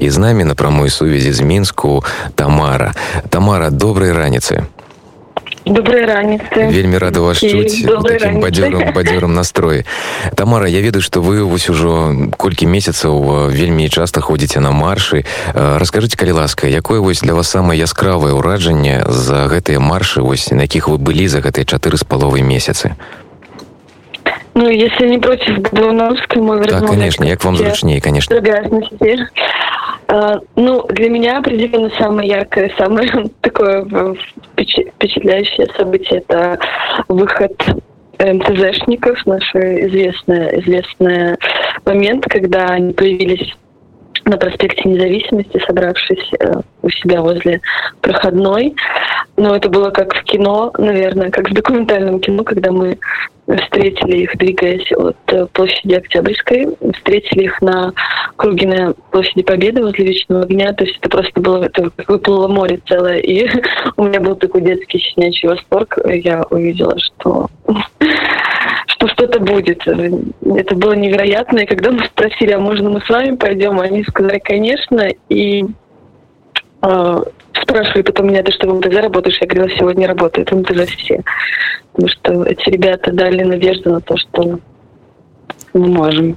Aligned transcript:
І 0.00 0.10
з 0.10 0.18
нами 0.18 0.44
на 0.44 0.54
прамой 0.54 0.90
сувязі 0.90 1.32
з 1.32 1.40
мінску 1.40 2.04
Тамара. 2.34 2.94
Тамара, 3.28 3.70
добрай 3.70 4.12
раніцы. 4.12 4.64
Добрай 5.66 6.06
раніцы. 6.06 6.72
Вельмі 6.72 6.98
рада 6.98 7.20
вас 7.20 7.40
чуць 7.44 7.84
таким 7.84 8.40
бадзёрым 8.40 8.92
бадзёрым 8.96 9.34
настроі. 9.34 9.84
Тамара, 10.34 10.68
я 10.68 10.80
ведаю, 10.80 11.02
што 11.02 11.20
вы 11.20 11.44
вось 11.44 11.68
ужо 11.68 12.14
колькі 12.36 12.66
месяцаў 12.66 13.48
вельмі 13.52 13.88
часта 13.88 14.20
ходзіце 14.20 14.60
на 14.60 14.72
маршы. 14.72 15.24
Раскажыце, 15.52 16.16
калі 16.16 16.40
ласка, 16.40 16.66
якое 16.66 17.00
вось 17.00 17.20
для 17.20 17.34
вас 17.34 17.48
самае 17.52 17.78
яскравае 17.78 18.32
ўражанне 18.32 19.04
за 19.08 19.44
гэтыя 19.48 19.80
маршы, 19.80 20.22
вось 20.22 20.48
на 20.50 20.64
якіх 20.64 20.88
вы 20.88 20.96
былі 20.96 21.28
за 21.28 21.44
гэтыя 21.44 21.68
чатыры 21.68 22.00
з 22.00 22.04
паловай 22.04 22.40
месяцы? 22.40 22.96
Ну, 24.58 24.68
если 24.68 25.06
не 25.06 25.18
против, 25.18 25.60
буду 25.70 25.92
на 25.92 26.08
русском 26.08 26.42
мове 26.42 26.64
Да, 26.68 26.80
конечно, 26.80 27.22
як 27.22 27.44
вам 27.44 27.54
зручнее, 27.56 28.00
конечно. 28.00 28.34
Uh, 30.08 30.40
ну, 30.56 30.84
для 30.88 31.10
меня 31.10 31.38
определенно 31.38 31.90
самое 31.98 32.28
яркое, 32.28 32.72
самое 32.76 33.08
такое 33.40 33.84
впечатляющее 34.56 35.68
событие– 35.76 36.24
это 36.28 36.58
выход 37.06 37.52
МТЗшников, 38.18 39.24
наш 39.26 39.54
известный, 39.54 40.60
известный 40.60 41.36
момент, 41.84 42.24
когда 42.24 42.66
они 42.66 42.92
появились 42.94 43.54
на 44.24 44.38
проспекте 44.38 44.88
Независимости, 44.88 45.62
собравшись 45.66 46.32
э, 46.40 46.54
у 46.82 46.90
себя 46.90 47.22
возле 47.22 47.60
проходной. 48.00 48.74
Но 49.38 49.54
это 49.54 49.68
было 49.68 49.90
как 49.90 50.14
в 50.14 50.24
кино, 50.24 50.72
наверное, 50.76 51.30
как 51.30 51.48
в 51.48 51.54
документальном 51.54 52.18
кино, 52.18 52.42
когда 52.42 52.72
мы 52.72 52.98
встретили 53.46 54.24
их, 54.24 54.36
двигаясь 54.36 54.90
от 54.92 55.16
э, 55.28 55.46
площади 55.46 55.94
Октябрьской, 55.94 56.66
встретили 56.94 57.44
их 57.44 57.62
на 57.62 57.92
круге 58.34 58.66
на 58.66 58.94
площади 59.12 59.42
Победы 59.44 59.82
возле 59.82 60.06
Вечного 60.06 60.42
огня. 60.42 60.72
То 60.72 60.84
есть 60.84 60.98
это 61.00 61.08
просто 61.08 61.40
было, 61.40 61.62
это 61.64 61.90
выплыло 62.08 62.48
море 62.48 62.80
целое. 62.88 63.18
И 63.18 63.48
у 63.96 64.04
меня 64.04 64.20
был 64.20 64.34
такой 64.34 64.62
детский 64.62 64.98
щенячий 64.98 65.48
восторг. 65.48 65.96
Я 66.04 66.42
увидела, 66.50 66.96
что 66.98 67.46
что 68.88 69.08
что-то 69.08 69.38
будет. 69.38 69.86
Это 69.86 70.74
было 70.74 70.94
невероятно. 70.94 71.60
И 71.60 71.66
когда 71.66 71.92
мы 71.92 72.04
спросили, 72.06 72.50
а 72.50 72.58
можно 72.58 72.90
мы 72.90 73.00
с 73.00 73.08
вами 73.08 73.36
пойдем, 73.36 73.78
они 73.78 74.02
сказали, 74.02 74.40
конечно. 74.40 75.08
И 75.28 75.64
э, 76.82 77.22
спрашивали 77.68 78.02
потом 78.02 78.28
меня, 78.28 78.42
ты 78.42 78.52
что, 78.52 78.68
в 78.68 78.74
МТЗ 78.74 78.96
работаешь? 78.96 79.38
Я 79.40 79.46
говорила, 79.46 79.76
сегодня 79.78 80.08
работает 80.08 80.50
МТЗ 80.50 80.90
все. 80.96 81.22
Потому 81.92 82.08
что 82.08 82.44
эти 82.44 82.70
ребята 82.70 83.12
дали 83.12 83.42
надежду 83.42 83.90
на 83.90 84.00
то, 84.00 84.16
что 84.16 84.58
мы 85.74 85.88
можем. 85.88 86.36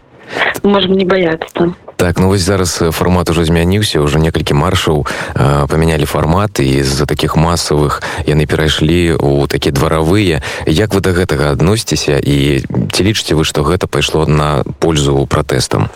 Мы 0.63 0.69
можем 0.69 0.97
не 0.97 1.05
бояться. 1.05 1.73
Так, 2.01 2.17
ну 2.19 2.29
вось 2.29 2.41
зараз 2.41 2.81
фармат 2.91 3.29
ужо 3.29 3.45
змяніўся 3.45 4.01
ўжо 4.01 4.17
некалькі 4.17 4.57
маршаў 4.57 5.05
э, 5.05 5.67
памянялі 5.69 6.09
фармат 6.09 6.57
і 6.57 6.81
з-за 6.81 7.05
такіх 7.05 7.37
масавых 7.37 8.01
яны 8.25 8.49
перайшлі 8.49 9.21
ў 9.21 9.45
такія 9.45 9.69
дваравыя 9.69 10.41
як 10.65 10.97
вы 10.97 11.01
да 11.05 11.13
гэтага 11.13 11.53
адносіцеся 11.53 12.17
і 12.17 12.65
ці 12.65 13.01
лічыце 13.05 13.37
вы 13.37 13.45
што 13.45 13.61
гэта 13.61 13.85
пайшло 13.85 14.25
на 14.25 14.65
пользу 14.81 15.29
пратэстам 15.29 15.93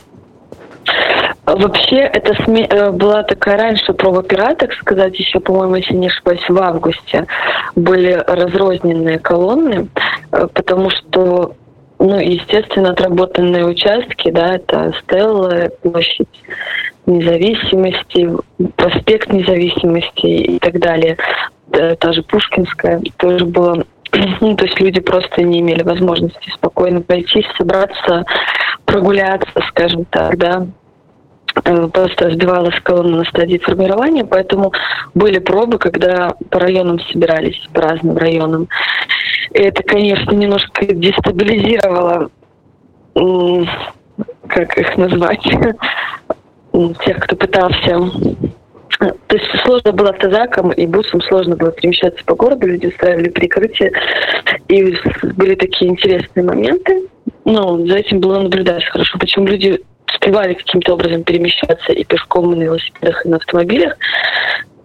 Вообще, 1.45 1.97
это 1.97 2.33
сме... 2.43 2.67
была 2.91 3.23
такая 3.23 3.57
раньше 3.57 3.93
проба 3.93 4.23
пера, 4.23 4.55
так 4.55 4.73
сказать, 4.73 5.17
еще, 5.19 5.39
по-моему, 5.39 5.75
если 5.75 5.93
не 5.93 6.07
ошибаюсь, 6.07 6.47
в 6.49 6.57
августе 6.57 7.27
были 7.75 8.13
разрозненные 8.27 9.19
колонны, 9.19 9.89
потому 10.31 10.89
что 10.89 11.53
ну, 11.97 12.19
естественно, 12.19 12.91
отработанные 12.91 13.65
участки, 13.65 14.29
да, 14.29 14.55
это 14.55 14.93
Стелла, 15.01 15.69
площадь 15.81 16.27
независимости, 17.05 18.29
проспект 18.75 19.31
независимости 19.31 20.25
и 20.25 20.59
так 20.59 20.79
далее. 20.79 21.17
Та 21.71 22.11
же 22.11 22.23
Пушкинская 22.23 23.01
тоже 23.17 23.45
было 23.45 23.85
ну, 24.41 24.55
то 24.55 24.65
есть 24.65 24.79
люди 24.79 24.99
просто 24.99 25.43
не 25.43 25.59
имели 25.59 25.83
возможности 25.83 26.49
спокойно 26.53 27.01
пойти, 27.01 27.45
собраться, 27.57 28.25
прогуляться, 28.85 29.61
скажем 29.69 30.05
так, 30.05 30.37
да, 30.37 30.67
э, 31.63 31.87
просто 31.87 32.31
сбивалась 32.31 32.79
колонна 32.83 33.17
на 33.17 33.25
стадии 33.25 33.57
формирования, 33.57 34.25
поэтому 34.25 34.71
были 35.13 35.39
пробы, 35.39 35.77
когда 35.77 36.33
по 36.49 36.59
районам 36.59 36.99
собирались, 36.99 37.59
по 37.73 37.81
разным 37.81 38.17
районам. 38.17 38.67
И 39.51 39.59
это, 39.59 39.83
конечно, 39.83 40.31
немножко 40.31 40.85
дестабилизировало, 40.85 42.29
как 44.47 44.77
их 44.77 44.97
назвать, 44.97 45.43
тех, 47.05 47.19
кто 47.19 47.35
пытался 47.35 48.11
то 48.99 49.35
есть 49.35 49.45
сложно 49.63 49.91
было 49.91 50.09
автозаком 50.09 50.71
и 50.71 50.85
бусом, 50.87 51.21
сложно 51.21 51.55
было 51.55 51.71
перемещаться 51.71 52.23
по 52.25 52.35
городу, 52.35 52.67
люди 52.67 52.87
устраивали 52.87 53.29
прикрытие, 53.29 53.91
и 54.67 54.95
были 55.35 55.55
такие 55.55 55.91
интересные 55.91 56.43
моменты. 56.45 57.07
Ну, 57.43 57.85
за 57.85 57.97
этим 57.97 58.19
было 58.19 58.39
наблюдать 58.39 58.85
хорошо, 58.85 59.17
почему 59.19 59.47
люди 59.47 59.81
успевали 60.07 60.53
каким-то 60.53 60.93
образом 60.93 61.23
перемещаться 61.23 61.91
и 61.91 62.03
пешком, 62.03 62.53
и 62.53 62.55
на 62.57 62.63
велосипедах, 62.63 63.25
и 63.25 63.29
на 63.29 63.37
автомобилях. 63.37 63.97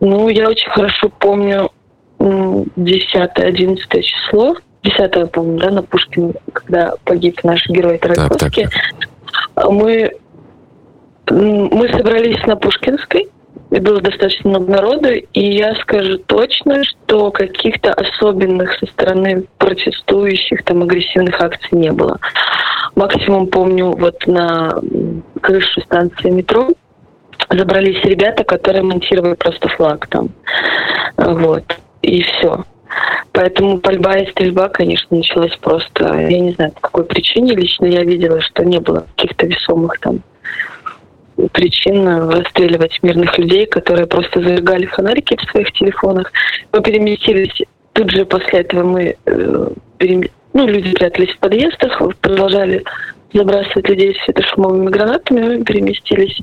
Ну, 0.00 0.28
я 0.28 0.48
очень 0.48 0.70
хорошо 0.70 1.08
помню 1.08 1.70
10-11 2.18 4.02
число, 4.02 4.56
10 4.82 5.32
по-моему, 5.32 5.58
да, 5.58 5.70
на 5.70 5.82
Пушкин, 5.82 6.34
когда 6.52 6.94
погиб 7.04 7.42
наш 7.44 7.66
герой 7.66 7.98
так, 7.98 8.16
так. 8.38 8.52
Мы, 9.70 10.12
мы 11.28 11.88
собрались 11.90 12.44
на 12.46 12.56
Пушкинской, 12.56 13.28
и 13.70 13.78
было 13.78 14.00
достаточно 14.00 14.50
много 14.50 14.72
народу, 14.72 15.08
и 15.12 15.40
я 15.40 15.74
скажу 15.76 16.18
точно, 16.18 16.82
что 16.84 17.30
каких-то 17.30 17.92
особенных 17.92 18.72
со 18.78 18.86
стороны 18.86 19.44
протестующих 19.58 20.64
там 20.64 20.82
агрессивных 20.82 21.40
акций 21.40 21.68
не 21.72 21.92
было. 21.92 22.18
Максимум 22.94 23.46
помню 23.48 23.92
вот 23.92 24.26
на 24.26 24.80
крышу 25.40 25.80
станции 25.82 26.30
метро 26.30 26.68
забрались 27.48 28.02
ребята, 28.04 28.44
которые 28.44 28.82
монтировали 28.82 29.34
просто 29.34 29.68
флаг 29.68 30.06
там. 30.08 30.30
Вот. 31.16 31.64
И 32.02 32.22
все. 32.22 32.64
Поэтому 33.32 33.78
пальба 33.78 34.18
и 34.18 34.30
стрельба, 34.30 34.68
конечно, 34.68 35.16
началась 35.16 35.56
просто, 35.56 36.04
я 36.04 36.40
не 36.40 36.52
знаю, 36.52 36.72
по 36.72 36.80
какой 36.80 37.04
причине. 37.04 37.54
Лично 37.54 37.86
я 37.86 38.02
видела, 38.02 38.40
что 38.40 38.64
не 38.64 38.80
было 38.80 39.06
каких-то 39.16 39.46
весомых 39.46 39.98
там 40.00 40.20
причин 41.48 42.06
расстреливать 42.06 42.98
мирных 43.02 43.38
людей, 43.38 43.66
которые 43.66 44.06
просто 44.06 44.42
зажигали 44.42 44.86
фонарики 44.86 45.36
в 45.36 45.50
своих 45.50 45.72
телефонах. 45.72 46.30
Мы 46.72 46.82
переместились, 46.82 47.66
тут 47.92 48.10
же 48.10 48.24
после 48.26 48.60
этого 48.60 48.82
мы, 48.82 49.16
э, 49.24 49.68
перем... 49.98 50.24
ну, 50.52 50.66
люди 50.66 50.92
прятались 50.92 51.34
в 51.34 51.38
подъездах, 51.38 52.00
продолжали 52.20 52.84
забрасывать 53.32 53.88
людей 53.88 54.16
светошумовыми 54.24 54.90
гранатами, 54.90 55.56
мы 55.56 55.64
переместились 55.64 56.40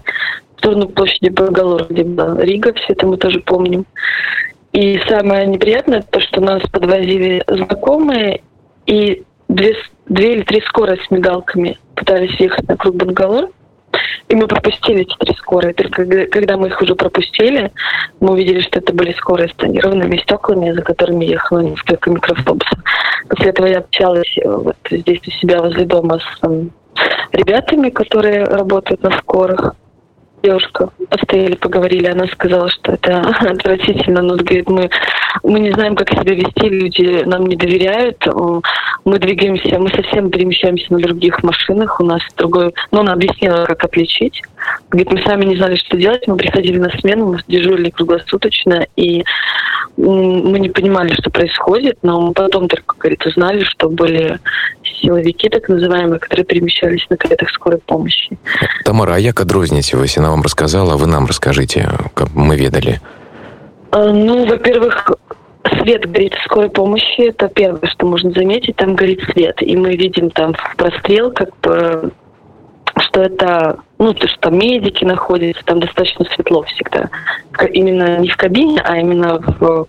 в 0.56 0.59
сторону 0.59 0.88
площади 0.88 1.29
Бангалор, 1.29 1.88
где 1.90 2.03
была 2.03 2.41
Рига, 2.41 2.73
все 2.73 2.94
это 2.94 3.06
мы 3.06 3.18
тоже 3.18 3.40
помним. 3.41 3.85
И 4.73 5.00
самое 5.07 5.47
неприятное 5.47 6.01
то, 6.01 6.19
что 6.19 6.41
нас 6.41 6.62
подвозили 6.72 7.44
знакомые, 7.47 8.41
и 8.85 9.23
две, 9.50 9.75
две 10.07 10.35
или 10.35 10.44
три 10.44 10.62
скорости 10.62 11.06
с 11.06 11.12
мигалками 11.12 11.78
пытались 11.95 12.39
ехать 12.39 12.68
на 12.68 12.78
круг 12.78 12.95
Бангалор. 12.95 13.50
И 14.30 14.36
мы 14.36 14.48
пропустили 14.48 15.02
эти 15.02 15.16
три 15.18 15.34
скорые. 15.36 15.74
Только 15.74 16.06
когда 16.28 16.58
мы 16.58 16.68
их 16.68 16.81
уже 16.81 16.96
пропустили, 16.96 17.72
мы 18.20 18.34
увидели, 18.34 18.62
что 18.62 18.80
это 18.80 18.94
были 18.94 19.14
скорые 19.14 19.50
с 19.50 19.53
тонированными 19.53 20.18
стеклами, 20.18 20.72
за 20.72 20.81
которыми 20.81 21.25
ехало 21.25 21.59
несколько 21.59 22.09
микроавтобусов. 22.09 22.80
После 23.30 23.50
этого 23.50 23.68
я 23.68 23.80
общалась 23.80 24.38
э, 24.38 24.50
вот 24.50 24.75
здесь 24.90 25.22
у 25.25 25.31
себя 25.31 25.62
возле 25.62 25.86
дома 25.86 26.20
с 26.20 26.40
там, 26.40 26.72
ребятами, 27.31 27.90
которые 27.90 28.44
работают 28.44 29.02
на 29.03 29.12
скорых 29.12 29.75
девушка 30.44 30.90
постояли, 31.09 31.56
поговорили, 31.56 32.08
она 32.08 32.28
сказала, 32.28 32.69
что 32.69 32.94
это 32.94 33.19
отвратительно, 33.39 34.22
но 34.22 34.36
говорит, 34.36 34.69
мы, 34.69 34.89
мы 35.44 35.59
не 35.59 35.71
знаем, 35.71 35.95
как 35.95 36.09
себя 36.09 36.33
вести, 36.33 36.69
люди 36.69 37.24
нам 37.25 37.45
не 37.45 37.56
доверяют, 37.56 38.25
мы 39.06 39.19
двигаемся, 39.19 39.79
мы 39.79 39.89
совсем 39.89 40.29
перемещаемся 40.29 40.91
на 40.91 41.00
других 41.00 41.44
машинах, 41.44 42.00
у 42.00 42.06
нас 42.06 42.21
другой, 42.35 42.74
но 42.91 43.01
она 43.01 43.13
объяснила, 43.13 43.65
как 43.65 43.83
отличить. 43.83 44.41
Говорит, 44.89 45.12
мы 45.12 45.21
сами 45.24 45.45
не 45.45 45.57
знали, 45.57 45.75
что 45.75 45.97
делать, 45.97 46.27
мы 46.27 46.35
приходили 46.35 46.77
на 46.77 46.89
смену, 47.00 47.33
мы 47.33 47.39
дежурили 47.47 47.89
круглосуточно, 47.89 48.85
и 48.95 49.24
мы 49.97 50.59
не 50.59 50.69
понимали, 50.69 51.13
что 51.13 51.29
происходит, 51.29 51.97
но 52.03 52.21
мы 52.21 52.33
потом 52.33 52.68
только, 52.68 52.95
говорит, 52.97 53.25
узнали, 53.25 53.63
что 53.63 53.89
были 53.89 54.39
силовики, 55.01 55.50
так 55.50 55.69
называемые, 55.69 56.19
которые 56.19 56.45
перемещались 56.45 57.06
на 57.09 57.18
каретах 57.18 57.50
скорой 57.50 57.79
помощи. 57.79 58.38
Тамара, 58.83 59.15
а 59.15 59.19
як 59.19 59.39
адрозніваецеся? 59.39 60.19
Она 60.19 60.31
вам 60.31 60.41
рассказала, 60.41 60.94
а 60.94 60.97
вы 60.97 61.07
нам 61.07 61.25
расскажите, 61.25 61.89
как 62.13 62.33
мы 62.33 62.56
ведали. 62.56 63.00
А, 63.98 64.14
ну, 64.14 64.46
во-первых, 64.46 65.12
свет 65.82 66.06
горит 66.12 66.36
в 66.36 66.44
скорой 66.44 66.70
помощи, 66.70 67.30
это 67.30 67.48
первое, 67.48 67.90
что 67.90 68.06
можно 68.06 68.30
заметить, 68.30 68.76
там 68.76 68.96
горит 68.96 69.22
свет, 69.32 69.60
и 69.60 69.76
мы 69.76 69.96
видим 69.96 70.30
там 70.30 70.54
прострел, 70.78 71.32
как 71.32 71.50
бы, 71.62 72.12
что 73.00 73.24
это 73.24 73.80
ну, 73.98 74.14
то, 74.14 74.28
что 74.28 74.40
там 74.40 74.60
медики 74.60 75.04
находятся, 75.04 75.66
там 75.66 75.80
достаточно 75.80 76.26
светло 76.26 76.62
всегда. 76.64 77.10
Именно 77.74 78.20
не 78.20 78.30
в 78.30 78.38
кабине, 78.38 78.80
а 78.86 78.98
именно 78.98 79.40
в, 79.40 79.88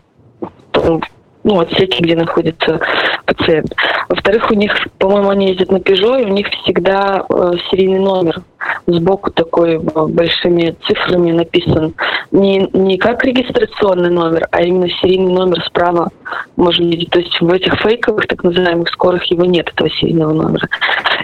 в 0.72 1.00
ну, 1.48 1.60
отсеки, 1.60 2.02
где 2.02 2.14
находится 2.14 2.78
пациент. 3.24 3.74
Во-вторых, 4.10 4.50
у 4.50 4.54
них, 4.54 4.70
по-моему, 4.98 5.30
они 5.30 5.48
ездят 5.48 5.72
на 5.72 5.78
Peugeot, 5.78 6.20
и 6.20 6.26
у 6.26 6.28
них 6.28 6.46
всегда 6.62 7.24
э, 7.26 7.52
серийный 7.70 8.00
номер 8.00 8.42
сбоку 8.86 9.30
такой 9.30 9.76
э, 9.76 9.78
большими 9.78 10.76
цифрами 10.86 11.32
написан. 11.32 11.94
Не, 12.32 12.68
не 12.74 12.98
как 12.98 13.24
регистрационный 13.24 14.10
номер, 14.10 14.46
а 14.50 14.60
именно 14.60 14.90
серийный 15.00 15.32
номер 15.32 15.64
справа 15.64 16.10
можно 16.56 16.84
видеть. 16.84 17.10
То 17.10 17.20
есть 17.20 17.40
в 17.40 17.50
этих 17.50 17.80
фейковых, 17.80 18.26
так 18.26 18.44
называемых, 18.44 18.88
скорых 18.90 19.24
его 19.24 19.46
нет, 19.46 19.70
этого 19.74 19.88
серийного 19.88 20.34
номера. 20.34 20.68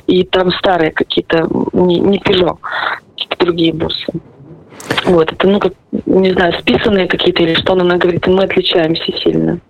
И 0.06 0.25
там 0.25 0.53
старые 0.53 0.91
какие-то, 0.91 1.47
не, 1.75 2.00
не 2.00 2.19
Peugeot, 2.19 2.56
какие-то 3.11 3.37
другие 3.44 3.75
бусы. 3.75 4.06
Вот, 5.05 5.32
это, 5.32 5.47
ну, 5.47 5.61
как, 5.61 5.75
не 6.06 6.32
знаю, 6.32 6.55
списанные 6.55 7.09
какие-то 7.09 7.43
или 7.43 7.55
что, 7.55 7.75
но 7.75 7.82
она 7.82 7.99
говорит, 7.99 8.26
мы 8.26 8.44
отличаемся 8.44 9.12
сильно. 9.23 9.61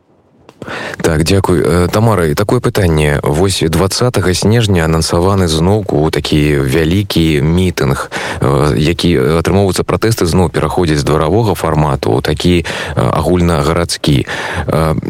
Так, 1.03 1.25
дзякуй 1.25 1.63
э, 1.65 1.89
тамара 1.93 2.35
такое 2.35 2.61
пытанне 2.61 3.19
вось 3.23 3.63
20 3.63 4.37
снежня 4.37 4.85
анансаваны 4.85 5.49
зноўку 5.49 6.11
такі 6.11 6.59
вялікі 6.63 7.43
мітынг 7.43 8.11
э, 8.41 8.75
які 8.77 9.41
атрымоўваюцца 9.41 9.83
пратэсты 9.85 10.27
зноў 10.27 10.51
пераходзяць 10.51 10.99
з 10.99 11.05
дваравога 11.05 11.55
фармату 11.55 12.21
такі 12.21 12.63
э, 12.63 12.65
агульнагарадскі 12.97 14.27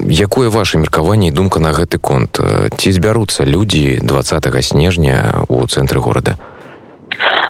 якое 0.08 0.48
ваше 0.48 0.78
меркаванне 0.78 1.28
і 1.28 1.36
думка 1.36 1.60
на 1.60 1.72
гэты 1.72 1.98
конт? 1.98 2.40
Ці 2.76 2.92
збяруцца 2.92 3.44
людзі 3.44 4.00
20 4.02 4.64
снежня 4.64 5.44
у 5.48 5.66
цэнтры 5.66 6.00
горада 6.00 6.36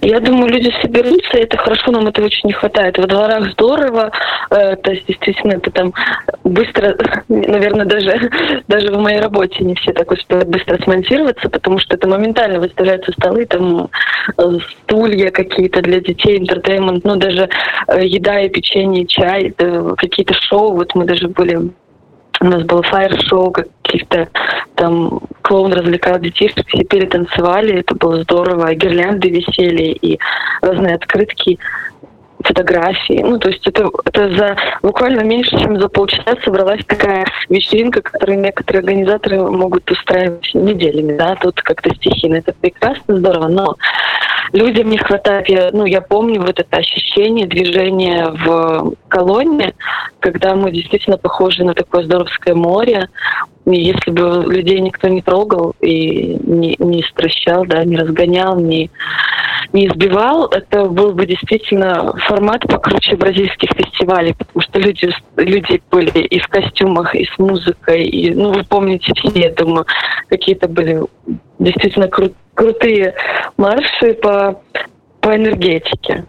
Я 0.01 0.21
думаю, 0.21 0.51
люди 0.51 0.73
соберутся, 0.83 1.39
и 1.39 1.43
это 1.43 1.57
хорошо, 1.57 1.91
нам 1.91 2.07
это 2.07 2.23
очень 2.23 2.49
не 2.49 2.53
хватает. 2.53 2.99
Во 2.99 3.07
дворах 3.07 3.51
здорово, 3.53 4.11
э, 4.51 4.77
то 4.77 4.93
есть 4.93 5.07
действительно 5.07 5.55
это 5.55 5.71
там 5.71 5.93
быстро, 6.45 6.97
наверное, 7.29 7.87
даже, 7.87 8.31
даже 8.69 8.93
в 8.93 8.99
моей 8.99 9.21
работе 9.21 9.65
не 9.65 9.75
все 9.75 9.93
так 9.93 10.11
успевают 10.11 10.49
быстро 10.49 10.83
смонтироваться, 10.83 11.49
потому 11.49 11.79
что 11.79 11.97
это 11.97 12.09
моментально 12.09 12.61
выставляются 12.61 13.13
столы, 13.13 13.47
там 13.47 13.89
э, 14.37 14.43
стулья 14.83 15.31
какие-то 15.31 15.81
для 15.83 16.01
детей, 16.01 16.39
интертеймент, 16.39 17.05
ну 17.05 17.17
даже 17.17 17.49
э, 17.89 18.05
еда 18.05 18.41
и 18.41 18.49
печенье, 18.49 19.07
чай, 19.07 19.55
какие-то 19.97 20.35
шоу. 20.35 20.75
Вот 20.75 20.95
мы 20.95 21.05
даже 21.05 21.29
были 21.29 21.71
у 22.45 22.49
нас 22.51 22.63
было 22.65 22.83
фаер-шоу 22.83 23.53
каких-то 23.53 24.29
там 24.75 25.21
клоун 25.41 25.73
развлекал 25.73 26.19
детишек, 26.19 26.67
все 26.69 26.85
пели, 26.85 27.07
танцевали, 27.07 27.81
это 27.81 27.95
было 27.95 28.23
здорово, 28.23 28.75
гирлянды 28.75 29.31
висели 29.31 29.93
и 29.93 30.19
разные 30.61 30.97
открытки 30.97 31.59
фотографии. 32.41 33.23
Ну, 33.23 33.39
то 33.39 33.49
есть 33.49 33.67
это, 33.67 33.89
это 34.05 34.35
за 34.37 34.57
буквально 34.83 35.23
меньше, 35.23 35.59
чем 35.59 35.81
за 35.81 35.89
полчаса 35.89 36.35
собралась 36.45 36.85
такая 36.85 37.25
вечеринка, 37.49 38.03
которую 38.03 38.41
некоторые 38.41 38.81
организаторы 38.81 39.41
могут 39.41 39.91
устраивать 39.91 40.51
неделями, 40.53 41.17
да, 41.17 41.37
тут 41.37 41.63
как-то 41.63 41.95
стихийно. 41.95 42.37
Это 42.37 42.53
прекрасно, 42.61 43.17
здорово, 43.17 43.49
но 43.49 43.77
людям 44.55 44.89
не 44.89 44.99
хватает, 44.99 45.49
я, 45.49 45.71
ну, 45.73 45.85
я 45.85 46.01
помню 46.01 46.41
вот 46.41 46.59
это 46.59 46.77
ощущение 46.77 47.47
движения 47.47 48.29
в 48.29 48.95
колонне, 49.09 49.75
когда 50.21 50.55
мы 50.55 50.71
действительно 50.71 51.19
похожи 51.19 51.65
на 51.65 51.75
такое 51.75 52.05
здоровское 52.05 52.55
море, 52.55 53.09
если 53.67 54.11
бы 54.11 54.45
людей 54.53 54.81
никто 54.81 55.09
не 55.09 55.23
трогал 55.23 55.75
и 55.81 56.39
не, 56.43 56.77
не 56.79 57.03
стращал, 57.03 57.65
да, 57.65 57.85
не 57.85 57.97
разгонял, 57.97 58.61
не, 58.61 58.91
не 59.73 59.87
избивал, 59.87 60.47
это 60.49 60.85
был 60.85 61.13
бы 61.13 61.27
действительно 61.27 62.15
формат 62.27 62.63
покруче 62.63 63.17
бразильских 63.17 63.71
фестивалей, 63.71 64.35
потому 64.35 64.61
что 64.61 64.79
люди, 64.79 65.11
люди 65.37 65.81
были 65.91 66.19
и 66.19 66.39
в 66.39 66.49
костюмах, 66.49 67.15
и 67.15 67.25
с 67.25 67.39
музыкой, 67.39 68.05
и, 68.05 68.35
ну, 68.35 68.53
вы 68.53 68.65
помните 68.65 69.13
все, 69.17 69.31
я 69.35 69.51
думаю, 69.51 69.87
какие-то 70.29 70.69
были 70.69 71.01
действительно 71.59 72.05
кру- 72.05 72.35
крутые 72.55 73.15
марши 73.57 74.15
по, 74.15 74.61
по 75.21 75.35
энергетике 75.35 76.27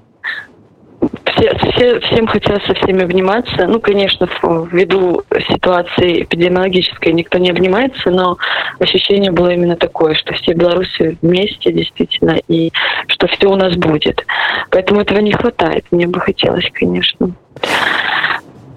все, 1.35 1.51
все, 1.57 1.99
всем 1.99 2.27
хотят 2.27 2.63
со 2.65 2.73
всеми 2.75 3.03
обниматься. 3.03 3.67
Ну, 3.67 3.79
конечно, 3.79 4.27
ввиду 4.71 5.23
ситуации 5.49 6.23
эпидемиологической 6.23 7.13
никто 7.13 7.37
не 7.37 7.49
обнимается, 7.49 8.09
но 8.09 8.37
ощущение 8.79 9.31
было 9.31 9.49
именно 9.49 9.75
такое, 9.75 10.15
что 10.15 10.33
все 10.33 10.53
белорусы 10.53 11.17
вместе 11.21 11.71
действительно, 11.71 12.39
и 12.47 12.71
что 13.07 13.27
все 13.27 13.47
у 13.47 13.55
нас 13.55 13.75
будет. 13.75 14.25
Поэтому 14.71 15.01
этого 15.01 15.19
не 15.19 15.33
хватает. 15.33 15.85
Мне 15.91 16.07
бы 16.07 16.19
хотелось, 16.19 16.69
конечно. 16.73 17.31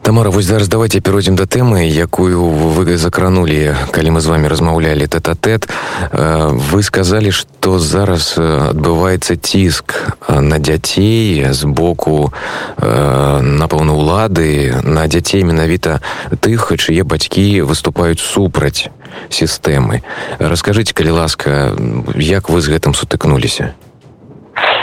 Тамара 0.08 0.30
вось 0.30 0.46
зараз 0.46 0.68
давайте 0.68 1.00
перайдзем 1.00 1.40
да 1.40 1.48
тэмы 1.48 1.88
якую 1.88 2.44
вы 2.76 2.98
закранулі 3.00 3.72
калі 3.96 4.10
мы 4.12 4.20
з 4.20 4.28
вами 4.28 4.52
размаўлялі 4.52 5.08
тэт-а-тэт 5.08 5.72
э, 6.12 6.52
вы 6.52 6.84
сказалі 6.84 7.32
что 7.32 7.80
зараз 7.80 8.36
адбываецца 8.36 9.40
ціск 9.40 10.20
на 10.28 10.60
дзяцей 10.60 11.48
з 11.56 11.64
боку 11.64 12.34
э, 12.78 13.40
напэўна 13.40 13.96
улады 13.96 14.76
на 14.84 15.08
дзяцей 15.08 15.48
менавіта 15.48 16.04
тых 16.44 16.76
чые 16.76 17.08
бацькі 17.08 17.64
выступаюць 17.64 18.20
супраць 18.20 18.92
сістэмы 19.32 20.04
расскажите 20.36 20.92
калі 20.92 21.24
ласка 21.24 21.72
як 22.20 22.52
вы 22.52 22.60
з 22.60 22.76
гэтым 22.76 22.92
сутыкнуліся 22.92 23.72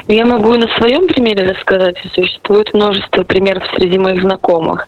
Я 0.07 0.24
могу 0.25 0.54
на 0.54 0.68
своем 0.78 1.07
примере 1.07 1.50
рассказать. 1.50 1.98
Существует 2.13 2.72
множество 2.74 3.24
примеров 3.24 3.63
среди 3.75 3.98
моих 3.98 4.22
знакомых. 4.22 4.86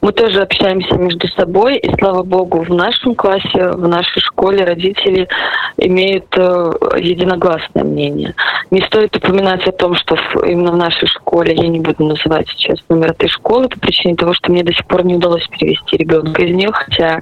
Мы 0.00 0.12
тоже 0.12 0.40
общаемся 0.40 0.94
между 0.94 1.26
собой, 1.28 1.78
и 1.78 1.92
слава 1.98 2.22
богу, 2.22 2.62
в 2.62 2.70
нашем 2.70 3.14
классе, 3.14 3.70
в 3.70 3.88
нашей 3.88 4.20
школе 4.20 4.64
родители 4.64 5.28
имеют 5.76 6.26
э, 6.36 6.72
единогласное 6.98 7.84
мнение. 7.84 8.34
Не 8.70 8.82
стоит 8.82 9.16
упоминать 9.16 9.66
о 9.66 9.72
том, 9.72 9.94
что 9.94 10.16
именно 10.44 10.72
в 10.72 10.76
нашей 10.76 11.06
школе, 11.06 11.54
я 11.54 11.68
не 11.68 11.80
буду 11.80 12.04
называть 12.04 12.48
сейчас 12.48 12.78
номер 12.88 13.12
этой 13.12 13.28
школы 13.28 13.68
по 13.68 13.78
причине 13.78 14.16
того, 14.16 14.34
что 14.34 14.50
мне 14.50 14.64
до 14.64 14.72
сих 14.72 14.86
пор 14.86 15.04
не 15.04 15.16
удалось 15.16 15.46
перевести 15.48 15.96
ребенка 15.96 16.42
из 16.42 16.54
нее, 16.54 16.70
хотя, 16.72 17.20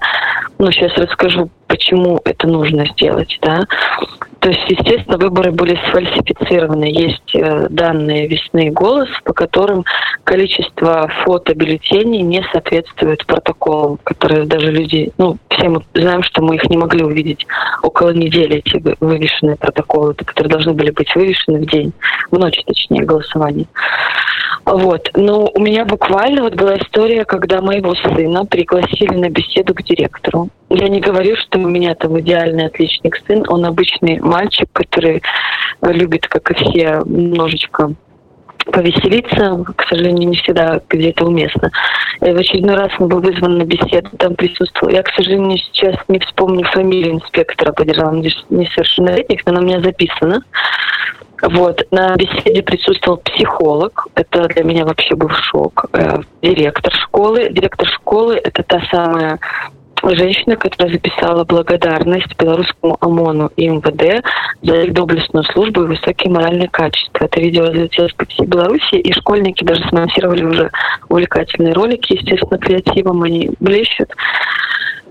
ну, 0.59 0.71
сейчас 0.73 0.93
расскажу, 0.97 1.51
почему 1.67 2.21
это 2.25 2.47
нужно 2.47 2.87
сделать, 2.87 3.39
да. 3.43 3.61
То 4.41 4.49
есть, 4.49 4.63
естественно, 4.69 5.19
выборы 5.19 5.53
были 5.53 5.79
сфальсифицированы. 5.89 6.85
Есть 6.85 7.35
э, 7.35 7.69
данные 7.69 8.27
«Весны 8.27 8.71
голос», 8.71 9.09
по 9.25 9.35
которым 9.35 9.85
количество 10.25 11.11
фотобюллетеней 11.25 12.23
не 12.23 12.43
соответствует 12.51 13.25
протоколам, 13.27 13.99
которые 14.03 14.47
даже 14.47 14.73
люди... 14.73 15.13
Ну, 15.19 15.37
все 15.51 15.69
мы 15.69 15.83
знаем, 15.95 16.23
что 16.23 16.43
мы 16.43 16.57
их 16.57 16.65
не 16.71 16.79
могли 16.79 17.05
увидеть 17.05 17.47
около 17.83 18.11
недели, 18.11 18.63
эти 18.65 18.83
вывешенные 19.01 19.57
протоколы, 19.57 20.15
которые 20.15 20.51
должны 20.51 20.73
были 20.73 20.91
быть 20.91 21.15
вывешены 21.15 21.59
в 21.59 21.67
день, 21.67 21.93
в 22.31 22.39
ночь, 22.39 22.63
точнее, 22.67 23.05
голосования. 23.05 23.67
Вот. 24.65 25.11
Но 25.15 25.51
у 25.55 25.61
меня 25.61 25.85
буквально 25.85 26.43
вот 26.43 26.55
была 26.55 26.77
история, 26.77 27.25
когда 27.25 27.61
моего 27.61 27.95
сына 27.95 28.45
пригласили 28.45 29.15
на 29.17 29.29
беседу 29.29 29.75
к 29.75 29.83
директору. 29.83 30.49
Я 30.69 30.89
не 30.89 31.01
говорю, 31.01 31.37
что 31.37 31.59
у 31.59 31.69
меня 31.69 31.95
там 31.95 32.19
идеальный 32.21 32.67
отличник 32.67 33.21
сын, 33.27 33.45
он 33.49 33.65
обычный 33.65 34.21
мальчик, 34.31 34.69
который 34.73 35.23
любит, 35.83 36.27
как 36.29 36.51
и 36.51 36.55
все, 36.55 37.03
немножечко 37.05 37.95
повеселиться, 38.71 39.65
к 39.77 39.85
сожалению, 39.89 40.29
не 40.29 40.37
всегда 40.37 40.81
где-то 40.89 41.27
уместно. 41.27 41.71
И 42.21 42.31
в 42.31 42.37
очередной 42.37 42.77
раз 42.77 42.91
он 42.99 43.09
был 43.09 43.21
вызван 43.21 43.59
на 43.59 43.65
беседу, 43.65 44.11
там 44.19 44.35
присутствовал. 44.35 44.93
Я, 44.93 45.03
к 45.03 45.13
сожалению, 45.15 45.59
сейчас 45.59 45.97
не 46.09 46.19
вспомню 46.21 46.65
фамилию 46.67 47.15
инспектора 47.15 47.73
по 47.73 47.85
делам 47.85 48.21
несовершеннолетних, 48.21 49.45
но 49.47 49.53
она 49.53 49.61
у 49.61 49.65
меня 49.65 49.81
записана. 49.81 50.43
Вот. 51.43 51.87
На 51.91 52.15
беседе 52.17 52.63
присутствовал 52.63 53.19
психолог. 53.19 54.09
Это 54.15 54.47
для 54.49 54.63
меня 54.63 54.85
вообще 54.85 55.15
был 55.15 55.31
шок. 55.31 55.87
Э, 55.95 56.19
директор 56.43 56.93
школы. 56.93 57.49
Директор 57.51 57.89
школы– 57.89 58.37
это 58.45 58.63
та 58.63 58.83
самая 58.91 59.39
женщина, 60.03 60.57
которая 60.57 60.93
записала 60.93 61.45
благодарность 61.45 62.37
белорусскому 62.39 62.97
ОМОНу 63.01 63.51
и 63.57 63.69
МВД 63.69 64.25
за 64.63 64.83
их 64.83 64.93
доблестную 64.93 65.45
службу 65.45 65.83
и 65.83 65.89
высокие 65.89 66.33
моральные 66.33 66.69
качества. 66.69 67.25
Это 67.25 67.41
видео 67.41 67.65
разлетелось 67.65 68.13
по 68.15 68.25
всей 68.27 68.47
Беларуси, 68.47 68.95
и 68.97 69.13
школьники 69.13 69.65
даже 69.65 69.87
смонтировали 69.89 70.45
уже 70.45 70.71
увлекательные 71.09 71.73
ролики, 71.73 72.15
естественно, 72.15 72.59
креативом 72.59 73.23
они 73.23 73.51
блещут. 73.61 74.11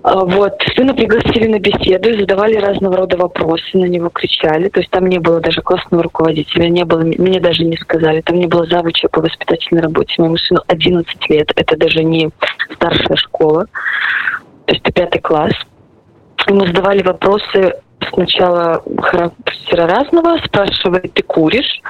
А, 0.02 0.24
вот, 0.24 0.54
сына 0.76 0.94
пригласили 0.94 1.48
на 1.48 1.60
беседу 1.60 2.10
и 2.10 2.20
задавали 2.20 2.56
разного 2.56 2.98
рода 2.98 3.18
вопросы, 3.18 3.66
на 3.74 3.86
него 3.86 4.10
кричали. 4.10 4.70
То 4.70 4.80
есть 4.80 4.90
там 4.92 5.08
не 5.08 5.20
было 5.20 5.42
даже 5.42 5.62
классного 5.62 6.04
руководителя, 6.04 6.70
не 6.70 6.86
было, 6.86 7.02
мне 7.02 7.40
даже 7.40 7.64
не 7.64 7.76
сказали, 7.78 8.22
там 8.22 8.38
не 8.38 8.48
было 8.48 8.66
завуча 8.66 9.10
по 9.10 9.22
воспитательной 9.22 9.84
работе. 9.84 10.16
Моему 10.18 10.38
сыну 10.38 10.62
11 10.68 11.30
лет, 11.30 11.52
это 11.56 11.76
даже 11.76 12.04
не 12.04 12.30
старшая 12.74 13.18
школа, 13.18 13.66
это 14.78 14.92
пятый 14.92 15.20
класс. 15.20 15.54
И 16.48 16.54
мы 16.54 16.68
задавали 16.68 17.04
вопросы 17.04 17.74
сначала 18.14 18.82
характера 19.02 19.88
разного, 19.88 20.38
спрашивает, 20.46 21.14
ты 21.14 21.24
куришь? 21.24 21.82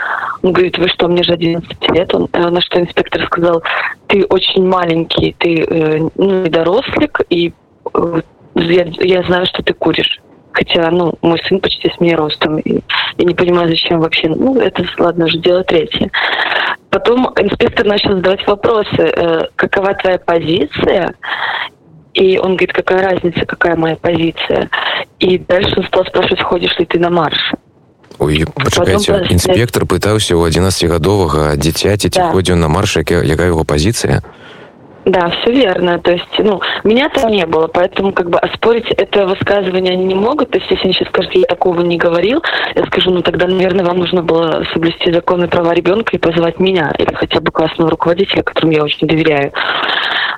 Он 0.41 0.53
говорит, 0.53 0.77
вы 0.77 0.89
что, 0.89 1.07
мне 1.07 1.23
же 1.23 1.33
11 1.33 1.91
лет. 1.91 2.13
Он, 2.13 2.27
э, 2.33 2.49
на 2.49 2.61
что 2.61 2.79
инспектор 2.79 3.25
сказал, 3.25 3.63
ты 4.07 4.25
очень 4.25 4.67
маленький, 4.67 5.35
ты 5.37 5.63
э, 5.63 6.09
ну, 6.15 6.43
недорослик, 6.43 7.21
и 7.29 7.53
э, 7.93 8.21
я, 8.55 8.85
я 8.99 9.23
знаю, 9.23 9.45
что 9.45 9.63
ты 9.63 9.73
куришь. 9.73 10.19
Хотя, 10.51 10.89
ну, 10.89 11.13
мой 11.21 11.39
сын 11.47 11.59
почти 11.59 11.89
с 11.89 11.99
меня 11.99 12.17
ростом. 12.17 12.57
И 12.59 12.81
я 13.17 13.25
не 13.25 13.35
понимаю, 13.35 13.69
зачем 13.69 13.99
вообще. 13.99 14.29
Ну, 14.29 14.59
это, 14.59 14.83
ладно, 14.97 15.25
уже 15.25 15.37
дело 15.37 15.63
третье. 15.63 16.09
Потом 16.89 17.27
инспектор 17.39 17.85
начал 17.85 18.15
задавать 18.15 18.45
вопросы. 18.47 18.97
Э, 18.97 19.47
какова 19.55 19.93
твоя 19.93 20.17
позиция? 20.17 21.13
И 22.18 22.38
он 22.38 22.56
говорит, 22.56 22.72
какая 22.72 23.02
разница, 23.02 23.44
какая 23.44 23.76
моя 23.76 23.96
позиция. 23.96 24.70
И 25.18 25.38
дальше 25.38 25.74
он 25.76 25.84
стал 25.86 26.04
спрашивать, 26.06 26.42
ходишь 26.42 26.78
ли 26.78 26.84
ты 26.86 26.98
на 26.98 27.10
марш. 27.10 27.52
Ой, 28.18 28.46
пачакайце 28.54 29.12
Потом, 29.12 29.32
інспектор 29.32 29.86
пытаўся 29.86 30.36
у 30.36 30.46
11гадовага 30.46 31.56
дзіцяці 31.56 32.08
ці 32.08 32.20
да. 32.20 32.30
ходзіў 32.30 32.56
на 32.56 32.68
марш 32.68 32.96
якая 32.96 33.48
его 33.48 33.64
позиция? 33.64 34.22
Да, 35.04 35.28
все 35.28 35.52
верно. 35.52 35.98
То 35.98 36.12
есть, 36.12 36.38
ну, 36.38 36.60
меня 36.82 37.08
там 37.10 37.30
не 37.30 37.44
было, 37.44 37.66
поэтому 37.66 38.12
как 38.12 38.30
бы 38.30 38.38
оспорить 38.38 38.86
это 38.88 39.26
высказывание 39.26 39.92
они 39.92 40.04
не 40.04 40.14
могут. 40.14 40.50
То 40.50 40.58
есть, 40.58 40.70
если 40.70 40.84
они 40.84 40.94
сейчас 40.94 41.08
скажут, 41.08 41.34
я 41.34 41.46
такого 41.46 41.82
не 41.82 41.98
говорил, 41.98 42.42
я 42.74 42.84
скажу, 42.86 43.10
ну 43.10 43.20
тогда, 43.20 43.46
наверное, 43.46 43.84
вам 43.84 43.98
нужно 43.98 44.22
было 44.22 44.64
соблюсти 44.72 45.12
законы 45.12 45.48
права 45.48 45.74
ребенка 45.74 46.16
и 46.16 46.18
позвать 46.18 46.58
меня 46.58 46.94
или 46.98 47.12
хотя 47.12 47.40
бы 47.40 47.50
классного 47.50 47.90
руководителя, 47.90 48.42
которому 48.42 48.72
я 48.72 48.82
очень 48.82 49.06
доверяю. 49.06 49.52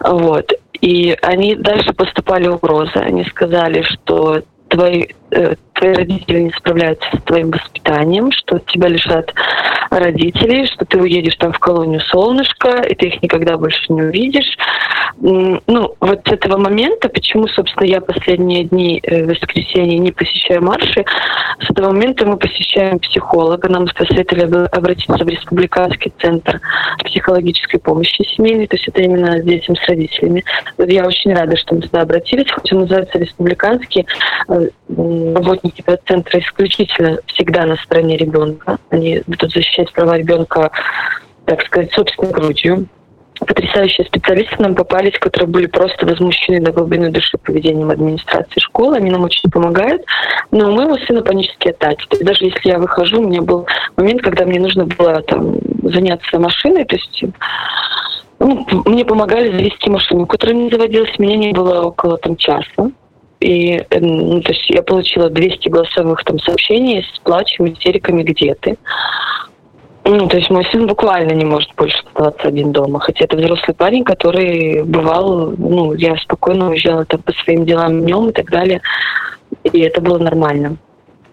Вот. 0.00 0.52
И 0.81 1.15
они 1.21 1.55
дальше 1.55 1.93
поступали 1.93 2.47
угрозы. 2.47 2.95
Они 2.95 3.23
сказали, 3.25 3.83
что 3.83 4.41
твои, 4.67 5.07
э, 5.31 5.55
твои 5.73 5.93
родители 5.93 6.41
не 6.41 6.51
справляются 6.51 7.07
с 7.15 7.21
твоим 7.23 7.51
воспитанием, 7.51 8.31
что 8.31 8.59
тебя 8.59 8.88
лишат 8.88 9.33
родителей, 10.00 10.67
что 10.67 10.86
ты 10.86 10.98
уедешь 11.00 11.36
там 11.36 11.51
в 11.51 11.60
колонию 11.60 12.00
солнышко, 12.01 12.81
и 12.81 12.95
ты 12.95 13.07
их 13.07 13.21
никогда 13.21 13.57
больше 13.57 13.91
не 13.91 14.03
увидишь. 14.03 14.57
Ну, 15.19 15.95
вот 16.00 16.21
с 16.25 16.31
этого 16.31 16.57
момента, 16.57 17.10
почему, 17.10 17.48
собственно, 17.48 17.86
я 17.86 18.01
последние 18.01 18.63
дни 18.63 19.00
э, 19.03 19.25
воскресенья 19.25 20.00
не 20.00 20.12
посещаю 20.12 20.63
марши, 20.63 21.05
с 21.60 21.69
этого 21.69 21.91
момента 21.91 22.25
мы 22.25 22.38
посещаем 22.38 23.00
психолога. 23.00 23.69
Нам 23.69 23.86
посоветовали 23.88 24.67
обратиться 24.71 25.24
в 25.24 25.27
Республиканский 25.27 26.13
центр 26.19 26.60
психологической 27.03 27.79
помощи 27.79 28.24
семейной, 28.36 28.67
то 28.67 28.77
есть 28.77 28.88
это 28.88 29.01
именно 29.01 29.39
детям 29.41 29.75
с 29.75 29.88
родителями. 29.88 30.43
Я 30.77 31.05
очень 31.05 31.33
рада, 31.33 31.57
что 31.57 31.75
мы 31.75 31.81
туда 31.81 32.01
обратились, 32.01 32.50
хоть 32.51 32.71
он 32.71 32.79
называется 32.81 33.19
Республиканский. 33.19 34.07
Э, 34.48 34.67
работники 34.88 35.83
центра 36.07 36.39
исключительно 36.39 37.19
всегда 37.27 37.65
на 37.65 37.75
стороне 37.77 38.17
ребенка. 38.17 38.77
Они 38.89 39.21
будут 39.27 39.51
защищать 39.51 39.80
права 39.89 40.17
ребенка, 40.17 40.71
так 41.45 41.61
сказать, 41.63 41.91
собственной 41.93 42.31
грудью 42.31 42.88
потрясающие 43.45 44.05
специалисты 44.05 44.55
нам 44.59 44.75
попались, 44.75 45.17
которые 45.19 45.47
были 45.47 45.65
просто 45.65 46.05
возмущены 46.05 46.61
до 46.61 46.71
глубины 46.71 47.09
души 47.09 47.38
поведением 47.38 47.89
администрации 47.89 48.59
школы. 48.59 48.97
Они 48.97 49.09
нам 49.09 49.23
очень 49.23 49.50
помогают. 49.50 50.03
Но 50.51 50.69
у 50.69 50.75
моего 50.75 50.97
сына 50.97 51.21
панические 51.21 51.71
атаки. 51.71 52.05
То 52.07 52.17
есть 52.17 52.25
даже 52.25 52.45
если 52.45 52.69
я 52.69 52.77
выхожу, 52.77 53.19
у 53.19 53.27
меня 53.27 53.41
был 53.41 53.65
момент, 53.97 54.21
когда 54.21 54.45
мне 54.45 54.59
нужно 54.59 54.85
было 54.85 55.21
там, 55.23 55.55
заняться 55.83 56.39
машиной. 56.39 56.85
То 56.85 56.95
есть 56.95 57.23
ну, 58.39 58.65
мне 58.85 59.05
помогали 59.05 59.51
завести 59.51 59.89
машину, 59.89 60.25
которая 60.27 60.55
не 60.55 60.69
заводилась. 60.69 61.17
Меня 61.17 61.38
не 61.38 61.53
было 61.53 61.81
около 61.81 62.17
там, 62.17 62.35
часа. 62.35 62.91
И 63.39 63.83
ну, 64.00 64.41
то 64.41 64.51
есть 64.51 64.69
я 64.69 64.83
получила 64.83 65.29
200 65.29 65.67
голосовых 65.67 66.23
там 66.23 66.38
сообщений 66.39 67.03
с 67.03 67.19
плачем, 67.19 67.71
истериками, 67.71 68.21
где 68.21 68.53
ты. 68.53 68.77
Ну, 70.03 70.27
то 70.27 70.38
есть 70.38 70.50
мой 70.50 70.65
сын 70.72 70.88
буквально 70.88 71.34
не 71.34 71.46
может 71.46 71.70
больше 71.75 71.98
оставаться 72.08 72.48
один 72.48 72.72
дома. 72.72 73.00
Хотя 73.00 73.25
это 73.25 73.38
взрослый 73.38 73.75
парень, 73.75 74.03
который 74.03 74.84
бывал, 74.84 75.53
ну, 75.58 75.93
я 75.93 76.15
спокойно 76.17 76.70
уезжала 76.70 77.05
там 77.05 77.22
по 77.22 77.31
своим 77.43 77.65
делам 77.65 78.01
днем 78.01 78.29
и 78.29 78.31
так 78.34 78.50
далее. 78.50 78.81
И 79.63 79.79
это 79.79 80.01
было 80.01 80.17
нормально. 80.17 80.77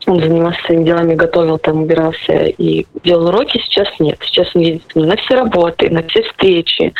Он 0.06 0.20
занимался 0.20 0.60
своими 0.64 0.84
делами, 0.84 1.14
готовил 1.14 1.58
там, 1.58 1.82
убирался 1.82 2.44
и 2.44 2.86
делал 3.04 3.28
уроки. 3.28 3.58
Сейчас 3.58 3.88
нет. 4.00 4.18
Сейчас 4.22 4.54
он 4.54 4.62
ездит 4.62 4.94
на 4.94 5.16
все 5.16 5.34
работы, 5.34 5.90
на 5.90 6.02
все 6.06 6.22
встречи. 6.22 6.92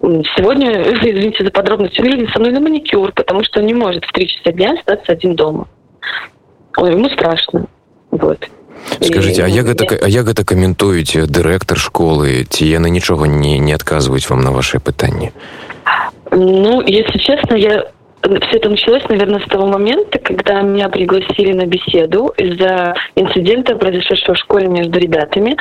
Сегодня, 0.00 0.82
извините 0.82 1.44
за 1.44 1.50
подробности, 1.50 2.00
он 2.00 2.06
едет 2.06 2.30
со 2.30 2.38
мной 2.38 2.52
на 2.52 2.60
маникюр, 2.60 3.12
потому 3.12 3.42
что 3.44 3.60
он 3.60 3.66
не 3.66 3.74
может 3.74 4.04
в 4.04 4.12
три 4.12 4.28
часа 4.28 4.52
дня 4.52 4.72
остаться 4.72 5.12
один 5.12 5.34
дома. 5.34 5.68
Ой, 6.76 6.92
ему 6.92 7.08
страшно. 7.10 7.66
Вот. 8.10 8.48
Скажите, 9.00 9.44
а 9.44 9.48
як 9.48 9.66
гэта, 9.66 9.98
а 10.02 10.08
як 10.08 10.26
гэта 10.26 10.44
каментуеце 10.44 11.26
дырэктар 11.26 11.78
школы 11.78 12.44
ці 12.48 12.64
яны 12.66 12.90
нічога 12.90 13.26
не, 13.26 13.58
не 13.58 13.72
адказваюць 13.72 14.28
вам 14.28 14.42
на 14.42 14.50
ваше 14.50 14.78
пытанне? 14.78 15.32
Ну, 16.30 16.80
если 16.80 17.18
честно, 17.18 17.54
я 17.56 17.92
все 18.22 18.56
это 18.56 18.68
началось, 18.68 19.02
наверное, 19.08 19.40
с 19.40 19.48
того 19.48 19.66
момента, 19.66 20.18
когда 20.18 20.62
меня 20.62 20.88
пригласили 20.88 21.52
на 21.52 21.66
беседу 21.66 22.32
из-за 22.36 22.94
инцидента, 23.16 23.74
произошедшего 23.74 24.34
в 24.34 24.38
школе 24.38 24.68
между 24.68 24.98
ребятами. 24.98 25.56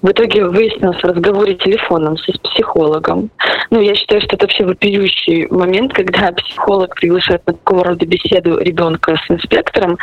В 0.00 0.10
итоге 0.10 0.46
выяснилось 0.46 0.98
в 0.98 1.04
разговоре 1.04 1.54
телефоном 1.54 2.16
с 2.16 2.24
психологом. 2.38 3.30
Ну, 3.70 3.80
я 3.80 3.94
считаю, 3.94 4.22
что 4.22 4.36
это 4.36 4.46
вообще 4.46 4.64
вопиющий 4.64 5.46
момент, 5.48 5.92
когда 5.92 6.32
психолог 6.32 6.94
приглашает 6.94 7.46
на 7.46 7.52
такого 7.52 7.84
рода 7.84 8.06
беседу 8.06 8.58
ребенка 8.58 9.16
с 9.16 9.30
инспектором. 9.30 9.98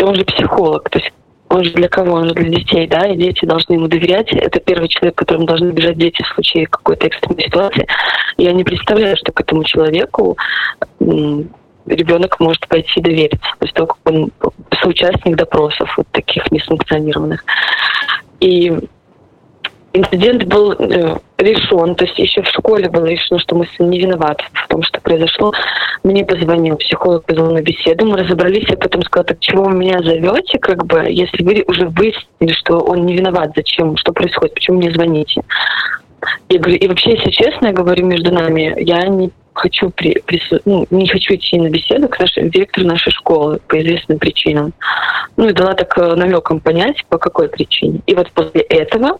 Он 0.00 0.14
же 0.14 0.24
психолог, 0.24 0.88
то 0.90 0.98
есть 0.98 1.12
он 1.48 1.64
же 1.64 1.72
для 1.72 1.88
кого? 1.88 2.12
Он 2.12 2.28
же 2.28 2.34
для 2.34 2.50
детей, 2.50 2.86
да, 2.86 3.06
и 3.06 3.16
дети 3.16 3.44
должны 3.44 3.74
ему 3.74 3.88
доверять. 3.88 4.32
Это 4.32 4.60
первый 4.60 4.88
человек, 4.88 5.14
которому 5.14 5.46
должны 5.46 5.70
бежать 5.70 5.96
дети 5.96 6.22
в 6.22 6.34
случае 6.34 6.66
какой-то 6.66 7.06
экстренной 7.06 7.44
ситуации. 7.44 7.86
Я 8.36 8.52
не 8.52 8.64
представляю, 8.64 9.16
что 9.16 9.32
к 9.32 9.40
этому 9.40 9.64
человеку 9.64 10.36
ребенок 10.98 12.40
может 12.40 12.66
пойти 12.68 13.00
довериться 13.00 13.46
после 13.58 13.74
того, 13.74 13.86
как 13.86 13.98
он 14.04 14.32
соучастник 14.82 15.36
допросов 15.36 15.94
вот 15.96 16.06
таких 16.10 16.50
несанкционированных. 16.50 17.44
И 18.40 18.72
инцидент 19.96 20.44
был 20.44 20.72
э, 20.72 21.18
решен, 21.38 21.94
то 21.94 22.04
есть 22.04 22.18
еще 22.18 22.42
в 22.42 22.48
школе 22.48 22.88
было 22.88 23.06
решено, 23.06 23.38
что 23.40 23.54
мой 23.54 23.68
сын 23.76 23.88
не 23.90 23.98
виноват 23.98 24.40
в 24.52 24.68
том, 24.68 24.82
что 24.82 25.00
произошло. 25.00 25.52
Мне 26.02 26.24
позвонил 26.24 26.76
психолог, 26.76 27.24
позвонил 27.24 27.54
на 27.54 27.62
беседу, 27.62 28.06
мы 28.06 28.18
разобрались, 28.18 28.68
я 28.68 28.76
потом 28.76 29.02
сказала, 29.02 29.26
так 29.26 29.40
чего 29.40 29.64
вы 29.64 29.74
меня 29.74 30.00
зовете, 30.02 30.58
как 30.58 30.86
бы, 30.86 31.06
если 31.08 31.42
вы 31.42 31.64
уже 31.66 31.86
выяснили, 31.88 32.52
что 32.52 32.78
он 32.78 33.06
не 33.06 33.16
виноват, 33.16 33.52
зачем, 33.56 33.96
что 33.96 34.12
происходит, 34.12 34.54
почему 34.54 34.78
мне 34.78 34.90
звоните? 34.92 35.42
Я 36.48 36.58
говорю, 36.58 36.78
и 36.78 36.88
вообще, 36.88 37.16
если 37.16 37.30
честно, 37.30 37.66
я 37.66 37.72
говорю 37.72 38.06
между 38.06 38.32
нами, 38.32 38.74
я 38.78 39.06
не 39.06 39.30
хочу 39.56 39.90
при, 39.90 40.20
прису... 40.26 40.60
ну, 40.64 40.86
не 40.90 41.08
хочу 41.08 41.34
идти 41.34 41.58
на 41.58 41.70
беседу 41.70 42.08
к 42.08 42.18
нашей, 42.18 42.48
директору 42.50 42.86
нашей 42.86 43.10
школы 43.12 43.60
по 43.66 43.80
известным 43.80 44.18
причинам. 44.18 44.72
Ну 45.36 45.48
и 45.48 45.52
дала 45.52 45.74
так 45.74 45.96
э, 45.98 46.14
намеком 46.14 46.60
понять, 46.60 47.04
по 47.08 47.18
какой 47.18 47.48
причине. 47.48 48.00
И 48.06 48.14
вот 48.14 48.30
после 48.32 48.60
этого 48.62 49.18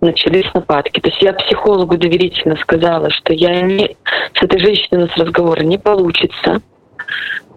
начались 0.00 0.52
нападки. 0.54 1.00
То 1.00 1.08
есть 1.08 1.22
я 1.22 1.32
психологу 1.32 1.96
доверительно 1.96 2.56
сказала, 2.56 3.10
что 3.10 3.32
я 3.32 3.60
не... 3.62 3.96
с 4.34 4.42
этой 4.42 4.60
женщиной 4.60 4.98
у 4.98 5.00
нас 5.06 5.16
разговора 5.16 5.62
не 5.62 5.78
получится. 5.78 6.60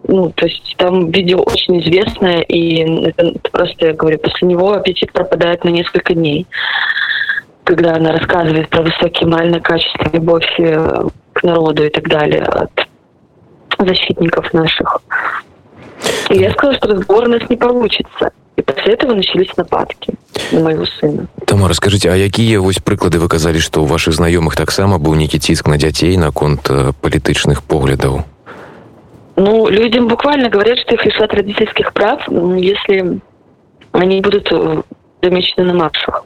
Ну, 0.08 0.32
то 0.32 0.48
есть 0.48 0.76
там 0.78 1.12
видео 1.12 1.42
очень 1.42 1.80
известное, 1.82 2.42
и 2.42 3.10
это, 3.10 3.34
просто, 3.52 3.88
я 3.88 3.94
говорю, 3.94 4.18
после 4.18 4.48
него 4.48 4.74
аппетит 4.74 5.12
пропадает 5.14 5.64
на 5.64 5.70
несколько 5.70 6.14
дней. 6.14 6.48
Когда 7.64 7.96
она 7.96 8.12
рассказывает 8.12 8.70
про 8.70 8.82
высокие 8.82 9.30
моральные 9.30 9.62
качества, 9.62 10.10
любовь 10.12 10.60
э, 10.60 11.04
к 11.34 11.44
народу 11.44 11.86
и 11.86 11.90
так 11.90 12.08
далее 12.10 12.42
от 12.42 12.72
защитников 13.78 14.52
наших. 14.54 15.02
И 16.30 16.38
я 16.38 16.52
сказала, 16.52 16.76
что 16.78 16.88
разговор 16.88 17.26
у 17.26 17.32
нас 17.32 17.50
не 17.50 17.58
получится. 17.58 18.32
И 18.57 18.63
после 18.63 18.95
этого 18.95 19.15
начались 19.15 19.55
нападки 19.57 20.15
на 20.51 20.61
моего 20.61 20.87
сына. 20.87 21.27
Тамара, 21.47 21.75
скажите, 21.75 22.11
а 22.11 22.17
какие 22.17 22.57
вось 22.57 22.79
прыклады 22.79 23.19
вы 23.19 23.29
казалі, 23.29 23.61
што 23.61 23.85
ў 23.85 23.87
вашых 23.87 24.17
знаёмых 24.17 24.57
таксама 24.57 24.97
быў 24.97 25.15
нейкі 25.21 25.39
ціск 25.39 25.69
на 25.69 25.77
дзяцей 25.77 26.17
наконт 26.17 26.65
э, 26.71 26.93
палітычных 27.03 27.63
поглядаў? 27.63 28.25
Ну, 29.37 29.69
людям 29.69 30.09
буквально 30.09 30.49
говорят, 30.49 30.79
что 30.79 30.95
их 30.95 31.05
лишат 31.05 31.35
родительских 31.35 31.93
прав, 31.93 32.25
если 32.57 33.21
они 33.93 34.21
будут 34.23 34.49
э, 34.51 34.83
замечены 35.21 35.65
на 35.65 35.75
маршах. 35.75 36.25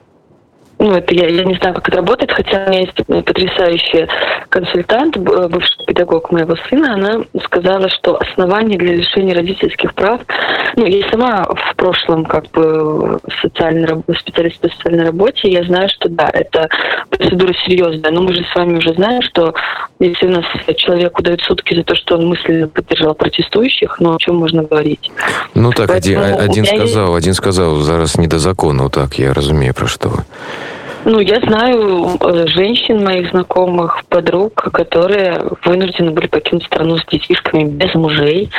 ну, 0.80 0.94
это 0.94 1.14
я, 1.14 1.28
я 1.28 1.44
не 1.44 1.54
знаю, 1.56 1.74
как 1.74 1.88
это 1.88 1.98
работает, 1.98 2.32
хотя 2.32 2.64
у 2.64 2.70
меня 2.70 2.80
есть 2.80 2.96
потрясающий 3.06 4.08
консультант, 4.48 5.18
бывший 5.18 5.86
педагог 5.86 6.32
моего 6.32 6.56
сына, 6.70 6.94
она 6.94 7.20
сказала, 7.44 7.90
что 7.90 8.16
основание 8.18 8.78
для 8.78 8.94
лишения 8.94 9.34
родительских 9.34 9.94
прав, 9.94 10.22
ну, 10.75 10.85
я 10.85 11.09
сама 11.09 11.45
в 11.45 11.75
прошлом 11.75 12.25
как 12.25 12.49
бы 12.51 13.19
социальный, 13.41 13.87
специалист 14.19 14.59
по 14.59 14.69
социальной 14.69 15.05
работе, 15.05 15.49
я 15.49 15.63
знаю, 15.63 15.89
что 15.89 16.09
да, 16.09 16.29
это 16.33 16.67
процедура 17.09 17.53
серьезная, 17.65 18.11
но 18.11 18.21
мы 18.21 18.33
же 18.33 18.43
с 18.43 18.55
вами 18.55 18.77
уже 18.77 18.93
знаем, 18.93 19.21
что 19.21 19.53
если 19.99 20.27
у 20.27 20.31
нас 20.31 20.45
человеку 20.77 21.23
дают 21.23 21.41
сутки 21.41 21.75
за 21.75 21.83
то, 21.83 21.95
что 21.95 22.15
он 22.15 22.27
мысленно 22.27 22.67
поддержал 22.67 23.15
протестующих, 23.15 23.99
ну, 23.99 24.15
о 24.15 24.17
чем 24.19 24.35
можно 24.37 24.63
говорить? 24.63 25.11
Ну, 25.53 25.71
так, 25.71 25.87
Поэтому 25.87 26.23
один, 26.23 26.39
один 26.39 26.65
сказал, 26.65 27.15
есть... 27.15 27.17
один 27.25 27.33
сказал, 27.33 27.75
зараз 27.77 28.17
не 28.17 28.27
до 28.27 28.39
закона, 28.39 28.89
так, 28.89 29.15
я 29.15 29.33
разумею, 29.33 29.73
про 29.73 29.87
что 29.87 30.09
вы. 30.09 30.25
Ну, 31.07 31.19
я 31.19 31.39
знаю 31.39 32.17
э, 32.19 32.47
женщин, 32.47 33.03
моих 33.03 33.29
знакомых, 33.29 34.03
подруг, 34.09 34.55
которые 34.73 35.39
вынуждены 35.63 36.09
были 36.09 36.25
покинуть 36.25 36.65
страну 36.65 36.97
с 36.97 37.05
детишками 37.05 37.65
без 37.65 37.93
мужей 37.93 38.49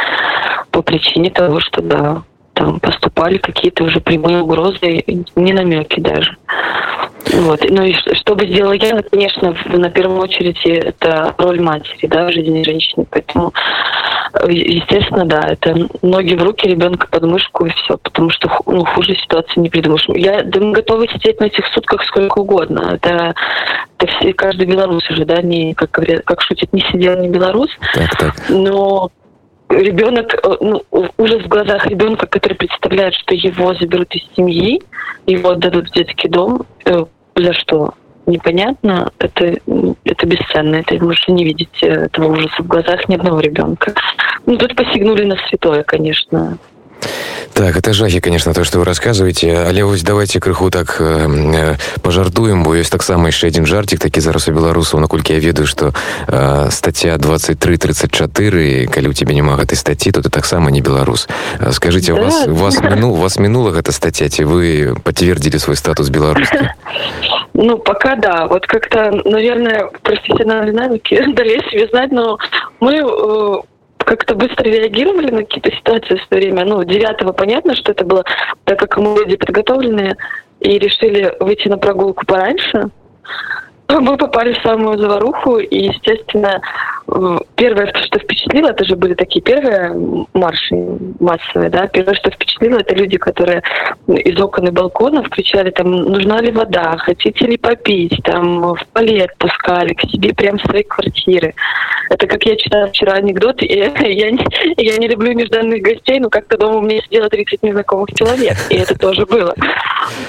по 0.71 0.81
причине 0.81 1.31
того, 1.31 1.59
что, 1.59 1.83
да, 1.83 2.23
там 2.53 2.79
поступали 2.79 3.39
какие-то 3.39 3.83
уже 3.83 3.99
прямые 3.99 4.43
угрозы, 4.43 5.03
не 5.35 5.53
намеки 5.53 5.99
даже. 5.99 6.37
Вот. 7.33 7.61
Ну 7.69 7.83
и 7.83 7.93
что 7.93 8.35
бы 8.35 8.47
сделала 8.47 8.73
я, 8.73 9.03
конечно, 9.03 9.55
на 9.67 9.91
первую 9.91 10.21
очередь 10.21 10.61
это 10.65 11.35
роль 11.39 11.61
матери, 11.61 12.07
да, 12.07 12.27
в 12.27 12.33
жизни 12.33 12.63
женщины. 12.63 13.07
Поэтому, 13.11 13.53
э, 14.35 14.53
естественно, 14.53 15.25
да, 15.25 15.41
это 15.49 15.75
ноги 16.03 16.35
в 16.35 16.43
руки, 16.43 16.69
ребенка 16.69 17.09
под 17.09 17.25
мышку 17.25 17.67
и 17.67 17.71
все, 17.71 17.99
потому 17.99 18.31
что 18.31 18.49
ну, 18.67 18.85
хуже 18.85 19.17
ситуации 19.17 19.61
не 19.61 19.69
придумаешь. 19.69 20.05
Я 20.09 20.43
да, 20.43 20.61
мы 20.61 20.73
готовы 20.73 21.09
сидеть 21.09 21.41
на 21.41 21.47
этих 21.47 21.67
сутках 21.69 22.05
сколько 22.05 22.39
угодно. 22.39 22.93
Это, 22.95 23.35
это 23.99 24.13
все, 24.13 24.33
каждый 24.33 24.67
белорус 24.67 25.09
уже, 25.11 25.25
да, 25.25 25.43
не, 25.43 25.75
как, 25.75 25.91
говорят, 25.91 26.23
как 26.25 26.41
шутит, 26.43 26.73
не 26.73 26.83
сидел, 26.93 27.19
не 27.19 27.29
белорус. 27.29 27.71
Так, 27.95 28.17
так. 28.19 28.35
Но 28.49 29.11
ребенок, 29.69 30.35
э, 30.35 30.57
ну, 30.61 30.83
ужас 31.19 31.43
в 31.43 31.49
глазах 31.49 31.87
ребенка, 31.87 32.27
который 32.27 32.55
представляет, 32.55 33.15
что 33.15 33.35
его 33.35 33.75
заберут 33.75 34.15
из 34.15 34.23
семьи, 34.37 34.81
его 35.27 35.51
отдадут 35.51 35.89
в 35.89 35.93
детский 35.93 36.29
дом, 36.29 36.67
э, 36.85 37.05
за 37.37 37.53
что? 37.53 37.95
Непонятно, 38.27 39.13
это, 39.19 39.59
это 40.05 40.27
бесценно, 40.27 40.77
это 40.77 40.97
вы 40.97 41.07
можете 41.07 41.33
не 41.33 41.45
видеть 41.45 41.83
э, 41.83 41.87
этого 41.87 42.33
ужаса 42.33 42.61
в 42.63 42.67
глазах 42.67 43.09
ни 43.09 43.15
одного 43.15 43.39
ребенка. 43.39 43.95
Ну, 44.47 44.57
тут 44.57 44.75
посягнули 44.75 45.25
на 45.25 45.37
святое, 45.49 45.85
конечно. 45.85 46.59
Так, 47.54 47.78
это 47.78 47.94
жахи, 47.94 48.20
конечно, 48.20 48.54
то, 48.54 48.64
что 48.64 48.80
вы 48.80 48.86
рассказываете. 48.86 49.66
Але 49.68 49.84
вось 49.84 50.04
давайте 50.04 50.40
крыху 50.40 50.72
так 50.72 50.98
э, 51.00 51.28
э 51.30 51.76
пажартуем, 52.02 52.64
бо 52.64 52.76
ёсць 52.76 52.90
таксама 52.90 53.28
яшчэ 53.28 53.48
адзін 53.48 53.66
жарцік 53.66 54.00
такі 54.00 54.22
зараз 54.22 54.48
у 54.48 54.52
беларусаў, 54.52 55.00
наколькі 55.00 55.34
я 55.34 55.40
ведаю, 55.40 55.68
што 55.68 55.94
э, 56.28 56.72
статья 56.72 57.18
23-34, 57.18 58.88
калі 58.88 59.08
ў 59.08 59.14
цябе 59.14 59.34
няма 59.36 59.58
гэтай 59.58 59.76
статьи, 59.76 60.12
то 60.12 60.22
ты 60.22 60.30
таксама 60.30 60.72
не 60.72 60.82
беларус. 60.82 61.28
Э, 61.60 61.72
скажите, 61.72 62.14
да. 62.14 62.22
у 62.22 62.24
вас, 62.24 62.48
вас, 62.48 62.82
мину, 62.82 63.14
вас 63.14 63.38
минула 63.38 63.78
эта 63.78 63.92
статья, 63.92 64.30
ці 64.30 64.46
вы 64.46 64.96
подтвердили 65.04 65.58
свой 65.58 65.76
статус 65.76 66.10
беларуска? 66.10 66.76
Ну, 67.54 67.78
пока 67.78 68.16
да. 68.16 68.48
Вот 68.48 68.66
как-то, 68.66 69.12
наверное, 69.26 69.92
профессиональные 70.02 70.74
навыки 70.74 71.22
дали 71.36 71.60
себе 71.70 71.88
знать, 71.88 72.12
но 72.12 72.38
мы 72.80 72.96
э, 72.96 73.62
как-то 74.07 74.37
быстро 74.37 74.65
реагировали 74.65 75.33
на 75.33 75.39
какие-то 75.39 75.73
ситуации 75.73 76.15
в 76.15 76.25
свое 76.29 76.45
время. 76.45 76.65
Ну, 76.65 76.85
девятого 76.85 77.33
понятно, 77.33 77.75
что 77.75 77.91
это 77.91 78.05
было, 78.05 78.25
так 78.65 78.79
как 78.79 78.97
мы 78.99 79.19
люди 79.19 79.37
подготовленные 79.37 80.17
и 80.61 80.79
решили 80.79 81.35
выйти 81.41 81.67
на 81.69 81.77
прогулку 81.77 82.25
пораньше. 82.25 82.91
Мы 83.89 84.17
попали 84.17 84.53
в 84.53 84.63
самую 84.63 84.99
заваруху, 84.99 85.59
и, 85.59 85.87
естественно, 85.87 86.61
первое, 87.55 87.93
что 87.95 88.19
впечатлило, 88.19 88.71
это 88.71 88.85
же 88.85 88.97
были 88.97 89.15
такие 89.15 89.41
первые 89.41 90.27
марши 90.35 90.75
массовые, 91.21 91.71
да, 91.71 91.87
первое, 91.87 92.15
что 92.15 92.31
впечатлило, 92.31 92.79
это 92.79 92.95
люди, 92.95 93.17
которые 93.17 93.63
из 94.09 94.41
окон 94.41 94.69
и 94.69 94.71
балконов 94.71 95.29
кричали, 95.29 95.71
там, 95.71 95.91
нужна 95.91 96.41
ли 96.41 96.51
вода, 96.51 96.97
хотите 96.99 97.47
ли 97.47 97.57
попить, 97.57 98.21
там, 98.25 98.75
в 98.75 98.79
туалет 98.93 99.31
пускали 99.39 99.95
к 99.95 100.03
себе 100.03 100.35
прямо 100.35 100.59
в 100.59 100.63
свои 100.63 100.83
квартиры. 100.83 101.55
Это 102.11 102.27
как 102.27 102.45
я 102.45 102.57
читала 102.57 102.89
вчера 102.89 103.15
анекдот, 103.15 103.63
и 103.63 103.67
я 103.77 104.31
не, 104.31 104.45
я 104.77 104.97
не 104.97 105.09
люблю 105.09 105.33
нежданных 105.33 105.83
гостей, 105.83 106.19
но 106.19 106.29
как-то 106.29 106.59
дома 106.59 106.79
у 106.79 106.83
меня 106.83 107.01
сидело 107.03 107.29
30 107.29 107.63
незнакомых 107.63 108.09
человек, 108.15 108.57
и 108.71 108.77
это 108.77 108.99
тоже 108.99 109.27
было. 109.27 109.55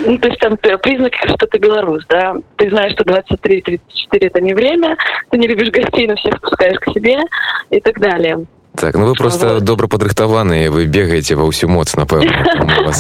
Ну, 0.06 0.18
то 0.20 0.28
есть 0.28 0.40
там 0.40 0.58
признаки, 0.58 1.18
что 1.28 1.48
ты 1.48 1.58
белорус, 1.58 2.06
да, 2.08 2.36
ты 2.56 2.70
знаешь, 2.70 2.94
что 2.94 3.04
23-34 3.04 3.80
это 4.12 4.42
не 4.42 4.54
время, 4.54 4.96
ты 5.30 5.38
не 5.38 5.48
любишь 5.48 5.70
гостей, 5.70 6.08
но 6.08 6.16
всех 6.16 6.40
пускаешь 6.42 6.67
к 6.76 6.92
себе 6.92 7.20
и 7.70 7.80
так 7.80 8.00
далее. 8.00 8.46
Так, 8.80 8.96
ну 8.96 9.08
вы 9.08 9.14
просто 9.14 9.56
вот. 9.56 9.64
добра 9.64 9.88
падрыхтаваныя 9.88 10.70
вы 10.70 10.86
бегаеце 10.86 11.36
ва 11.36 11.50
ўсю 11.50 11.68
моц 11.68 11.96
напэўна 11.96 12.30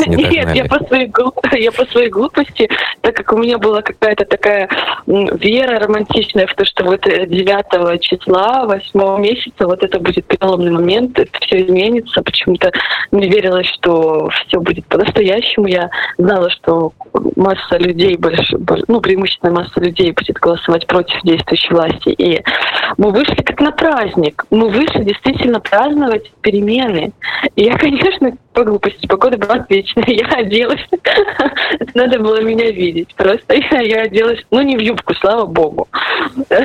не 0.07 0.23
нет 0.23 0.55
я 0.55 0.65
по 0.65 0.83
своей 0.85 1.11
я 1.53 1.71
по 1.71 1.85
своей 1.85 2.09
глупости 2.09 2.69
так 3.01 3.15
как 3.15 3.31
у 3.33 3.37
меня 3.37 3.57
была 3.57 3.81
какая-то 3.81 4.25
такая 4.25 4.69
вера 5.05 5.79
романтичная 5.79 6.47
в 6.47 6.55
то 6.55 6.65
что 6.65 6.83
вот 6.83 7.01
9 7.01 8.01
числа 8.01 8.65
8 8.65 9.21
месяца 9.21 9.67
вот 9.67 9.83
это 9.83 9.99
будет 9.99 10.25
переломный 10.25 10.71
момент 10.71 11.17
это 11.19 11.31
все 11.41 11.65
изменится. 11.65 12.21
Почему-то 12.21 12.71
не 13.11 13.29
верилось 13.29 13.67
что 13.67 14.29
все 14.47 14.59
будет 14.59 14.85
по-настоящему. 14.87 15.67
Я 15.67 15.89
знала 16.17 16.49
что 16.49 16.93
масса 17.35 17.77
людей 17.77 18.17
больше 18.17 18.57
ну 18.87 19.01
преимущественная 19.01 19.53
масса 19.53 19.79
людей 19.79 20.11
будет 20.11 20.37
голосовать 20.37 20.87
против 20.87 21.21
действующей 21.23 21.71
власти. 21.71 22.09
И 22.09 22.43
мы 22.97 23.11
вышли 23.11 23.41
как 23.43 23.59
на 23.59 23.71
праздник. 23.71 24.45
Мы 24.49 24.69
вышли 24.69 25.03
действительно 25.03 25.59
праздновать 25.69 26.31
перемены. 26.41 27.13
И 27.55 27.63
я, 27.63 27.77
конечно, 27.77 28.37
по 28.57 28.63
глупости, 28.63 29.05
погода 29.07 29.37
была 29.37 29.55
отличная. 29.55 30.03
Я 30.07 30.25
оделась. 30.27 30.81
Надо 31.93 32.19
было 32.19 32.41
меня 32.41 32.71
видеть. 32.71 33.13
Просто 33.15 33.55
я, 33.71 33.81
я 33.81 34.01
оделась, 34.03 34.39
ну, 34.51 34.61
не 34.61 34.75
в 34.75 34.79
юбку, 34.79 35.13
слава 35.15 35.45
богу. 35.45 35.87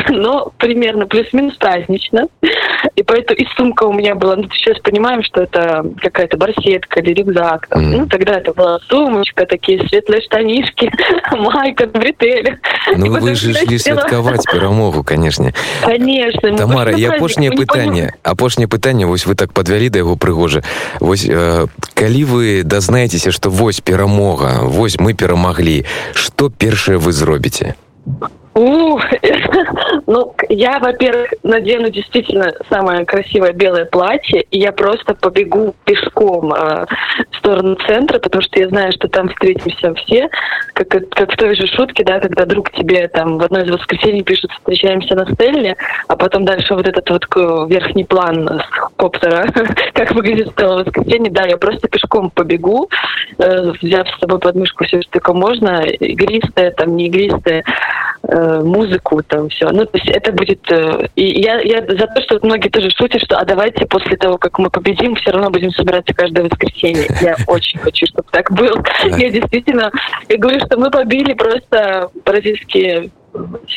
Но 0.08 0.52
примерно 0.58 1.06
плюс-минус 1.06 1.56
празднично. 1.56 2.28
И 2.96 3.02
поэтому 3.02 3.40
и 3.40 3.46
сумка 3.56 3.84
у 3.84 3.92
меня 3.92 4.14
была. 4.14 4.36
Ну, 4.36 4.48
сейчас 4.52 4.78
понимаем, 4.80 5.22
что 5.22 5.42
это 5.42 5.84
какая-то 6.00 6.36
барсетка 6.36 7.00
или 7.00 7.12
рюкзак. 7.12 7.68
Там. 7.68 7.80
Mm. 7.82 7.96
Ну, 7.98 8.06
тогда 8.06 8.38
это 8.38 8.52
была 8.52 8.78
сумочка, 8.88 9.46
такие 9.46 9.86
светлые 9.88 10.22
штанишки, 10.22 10.90
майка, 11.32 11.86
бретели. 11.86 12.58
Ну, 12.96 13.20
вы 13.20 13.34
же 13.34 13.54
шли 13.54 13.78
святкаваць 13.78 14.44
перамогу, 14.44 15.04
конечно. 15.04 15.52
Конечно. 15.82 16.56
Тамара, 16.56 16.94
я 16.96 17.12
апошняе 17.12 17.52
пытанне. 17.52 18.14
Апошняе 18.22 18.68
пытанне 18.68 18.82
пытанне 18.92 19.06
вось 19.06 19.26
вы 19.26 19.34
так 19.34 19.52
подвялі 19.52 19.88
да 19.88 19.98
яго 19.98 20.16
прыгожа 20.16 20.62
вось 21.00 21.26
э, 21.28 21.66
калі 21.97 22.23
вы 22.29 22.63
дазнаецеся 22.63 23.31
што 23.35 23.49
вось 23.49 23.81
перамога 23.81 24.61
вось 24.63 24.99
мы 24.99 25.13
перамаглі 25.13 25.83
што 26.13 26.49
першае 26.49 26.97
вы 26.97 27.11
зробіце 27.11 27.75
У, 28.54 28.98
ну, 30.06 30.34
я, 30.50 30.78
во-первых, 30.78 31.32
надену 31.42 31.88
действительно 31.88 32.52
самое 32.68 33.06
красивое 33.06 33.52
белое 33.52 33.86
платье, 33.86 34.42
и 34.42 34.58
я 34.58 34.72
просто 34.72 35.14
побегу 35.14 35.74
пешком 35.84 36.52
э, 36.52 36.86
в 37.30 37.36
сторону 37.38 37.76
центра, 37.86 38.18
потому 38.18 38.42
что 38.42 38.60
я 38.60 38.68
знаю, 38.68 38.92
что 38.92 39.08
там 39.08 39.30
встретимся 39.30 39.94
все, 39.94 40.28
как, 40.74 40.88
как 40.88 41.32
в 41.32 41.36
той 41.36 41.56
же 41.56 41.66
шутке, 41.66 42.04
да, 42.04 42.20
когда 42.20 42.44
друг 42.44 42.70
тебе 42.72 43.08
там 43.08 43.38
в 43.38 43.42
одно 43.42 43.60
из 43.60 43.70
воскресений 43.70 44.22
пишет 44.22 44.50
«встречаемся 44.52 45.14
на 45.14 45.32
Стелле», 45.32 45.76
а 46.08 46.16
потом 46.16 46.44
дальше 46.44 46.74
вот 46.74 46.86
этот 46.86 47.08
вот 47.08 47.24
верхний 47.70 48.04
план 48.04 48.60
с 48.60 48.96
коптера, 48.96 49.46
как 49.94 50.12
выглядит 50.12 50.50
Стелла 50.50 50.84
воскресенье, 50.84 51.32
да, 51.32 51.46
я 51.46 51.56
просто 51.56 51.88
пешком 51.88 52.28
побегу, 52.28 52.90
э, 53.38 53.72
взяв 53.80 54.06
с 54.08 54.20
собой 54.20 54.40
подмышку 54.40 54.84
все, 54.84 55.00
что 55.00 55.12
только 55.12 55.32
можно, 55.32 55.84
игристое, 55.84 56.70
там, 56.72 56.96
не 56.96 57.06
игристое, 57.06 57.64
Э, 58.24 58.41
музыку, 58.41 59.21
там 59.23 59.49
все. 59.49 59.69
Ну, 59.69 59.85
то 59.85 59.97
есть 59.97 60.09
это 60.09 60.31
будет... 60.31 60.59
Э, 60.71 61.07
и 61.15 61.41
я, 61.41 61.59
я 61.61 61.81
за 61.81 62.07
то, 62.07 62.21
что 62.21 62.39
многие 62.41 62.69
тоже 62.69 62.89
шутят, 62.89 63.21
что 63.21 63.37
а 63.37 63.45
давайте 63.45 63.85
после 63.85 64.17
того, 64.17 64.37
как 64.37 64.59
мы 64.59 64.69
победим, 64.69 65.15
все 65.15 65.31
равно 65.31 65.49
будем 65.49 65.71
собираться 65.71 66.13
каждое 66.13 66.45
воскресенье. 66.45 67.07
Я 67.21 67.35
очень 67.47 67.79
хочу, 67.79 68.05
чтобы 68.07 68.27
так 68.31 68.51
было. 68.51 68.83
Я 69.17 69.29
действительно... 69.29 69.91
Я 70.29 70.37
говорю, 70.37 70.59
что 70.65 70.77
мы 70.77 70.89
побили 70.89 71.33
просто 71.33 72.09
бразильские 72.25 73.11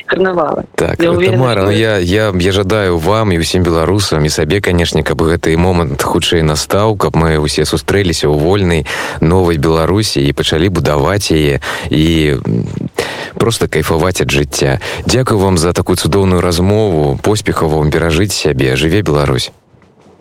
карнавалы 0.06 0.64
так 0.74 1.02
я 1.02 1.10
уверена, 1.10 1.36
Тамара, 1.36 1.60
что... 1.60 1.70
ну, 1.70 1.76
я 1.76 1.98
я 1.98 2.32
я 2.34 2.52
жадаю 2.52 2.98
вам 2.98 3.32
і 3.32 3.38
усім 3.38 3.62
беларусам 3.62 4.24
і 4.24 4.28
сабе 4.28 4.60
канешне 4.60 5.02
каб 5.02 5.20
гэты 5.22 5.56
момант 5.56 6.02
хутчэй 6.02 6.42
настаў 6.42 6.96
каб 6.96 7.16
мы 7.16 7.36
усе 7.38 7.64
сустрэліся 7.64 8.26
ў 8.26 8.38
вольнай 8.40 8.86
новай 9.20 9.58
беларусі 9.58 10.24
і 10.24 10.32
пачалі 10.32 10.68
будаваць 10.68 11.30
яе 11.30 11.60
і 11.90 12.40
просто 13.35 13.67
кайфаваць 13.67 14.21
ад 14.21 14.31
жыцця 14.31 14.79
Дякую 15.05 15.39
вам 15.39 15.57
за 15.57 15.73
такую 15.73 15.95
цудоўную 15.95 16.41
размову. 16.41 17.19
Поспехаў 17.21 17.69
вам 17.69 17.91
перажыць 17.91 18.33
сябе 18.33 18.75
жыве 18.75 19.01
Беларусь. 19.01 19.51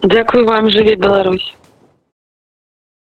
Дякую 0.03 0.47
вам 0.47 0.71
жыве 0.71 0.97
Беларусь 0.97 1.55